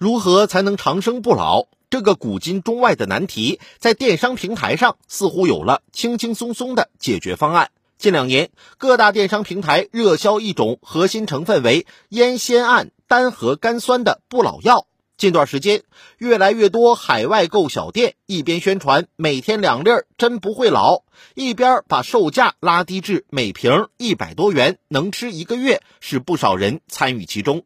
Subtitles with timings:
[0.00, 1.66] 如何才能长生不老？
[1.90, 7.70] 这个古今中外的难题，在电商平台上似乎有了轻轻松松的解决方案。
[7.98, 14.86] 近两年，各大电商平台热销一种核心成分为烟酰胺单核苷酸的不老药。
[15.18, 15.82] 近段时间，
[16.16, 21.02] 越来越多海外购小店一边宣传每天两粒真不会老，
[21.34, 27.64] 一边把售价拉低至每瓶一百多元，能吃一个月，使不少人参与其中。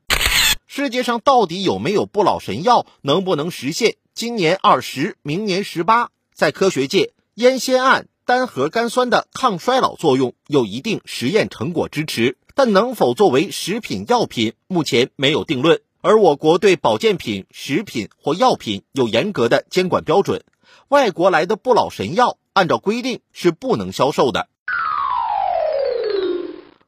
[0.76, 2.84] 世界上到底有没有不老神药？
[3.00, 6.10] 能不能实现今年二十，明年十八？
[6.34, 15.80] 在科学界，烟酰胺单核苷酸的抗衰老作用有一定实验成果支持，但能否作为食品药品，目前没有定论。
[16.00, 20.42] 而我国对保健品、食品或药品有严格的监管标准，
[20.88, 24.48] 外国来的不老神药按照规定是不能销售的。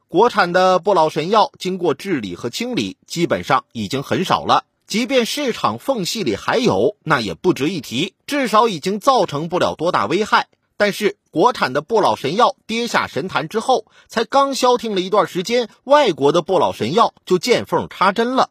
[0.09, 4.63] 国产的不老神药经过治理和清理，基本上已经很少了。
[4.87, 10.47] 即便市场缝隙里还有，那也不值一提，至少已经造成不了多大危害。
[10.77, 18.49] 但是，国产的不老神药跌下神坛之后，才刚消停了一段时间，外国的不老神药就见缝插针了。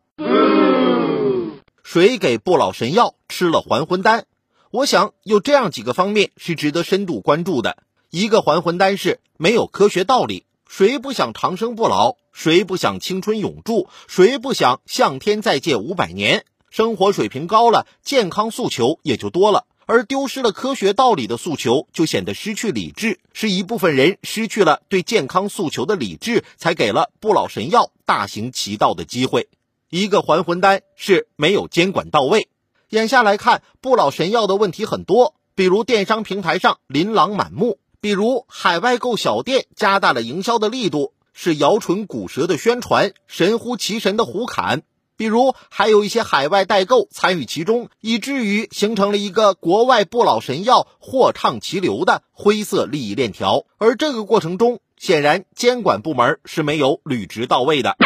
[1.82, 4.26] 谁给不老神药吃了还魂丹？
[4.70, 7.78] 我想有这样几个方面是值得深度关注的。
[8.10, 10.44] 一个还魂丹是没有科学道理。
[10.78, 12.16] 谁不想长生不老？
[12.34, 13.88] 谁不想青春永驻？
[14.08, 16.44] 谁不想向天再借五百年？
[16.68, 23.20] 生活水平高了，健康诉求也就多了，而丢失了科学道理的诉求，就显得失去理智。
[23.32, 29.48] 是一部分人失去了对健康诉求的理智，才给了不老神药大行其道的机会。
[29.88, 32.50] 一个还魂丹是没有监管到位。
[32.90, 37.78] 眼下来看，不老神药的问题很多，比如电商平台上琳琅满目。
[38.06, 44.82] 比如海外购小店加大了营销的力度，是摇唇鼓舌的宣传，神乎其神的胡侃；
[45.16, 53.64] 比如还有一些海外代购参与其中，以至于形成了一个国外不老神药货畅其流的灰色利益链条。
[53.78, 57.96] 而这个过程中，显然监管部门是没有履职到位的。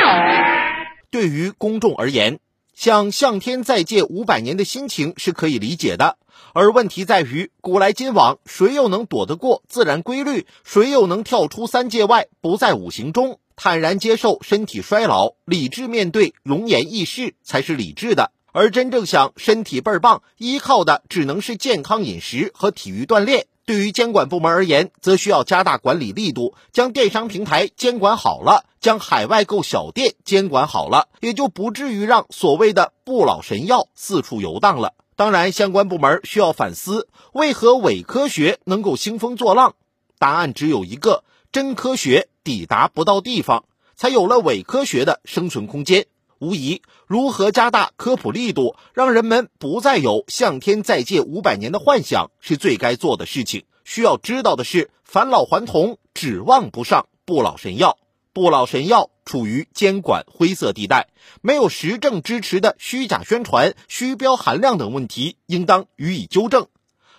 [1.11, 2.41] 对于公众而言，
[2.75, 6.17] 像向天再借五百年的心情是可以理解的。
[6.53, 10.47] 而问题在于，古来今往，谁又能躲得过自然规律？
[10.65, 13.39] 谁又能跳出三界外，不在五行中？
[13.57, 18.33] 坦然接受身体衰老，理智面对容颜易逝，才是理智的。
[18.53, 23.47] 而真正想身体倍儿棒，依靠的只能是健康饮食和体育锻炼。
[23.67, 34.95] 对于监管部门而言，则需要加大管理力度，将电商平台监管好了，将海外购小店监管好了，也就不至于让所谓的不老神药四处游荡了。
[35.21, 39.75] 当然，相关部门需要反思，为何伪科学能够兴风作浪？
[40.19, 46.07] 答案只有一个：真科学抵达不到地方，才有了伪科学的生存空间。
[46.39, 53.65] 无疑，如何加大科普力度，让人们不再有向天再借五百年的幻想，是最该做的事情。
[53.85, 57.99] 需要知道的是，返老还童指望不上不老神药。
[58.41, 61.09] 不老神药处于监管灰色地带，
[61.43, 66.69] 没有实证支持的虚假宣传、虚标含量等问题，应当予以纠正。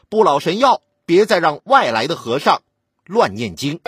[0.09, 2.63] 不老神药，别再让外来的和尚
[3.05, 3.81] 乱念经。